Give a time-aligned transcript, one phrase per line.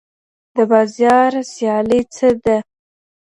[0.55, 2.57] د بازار سيالي څه ده؟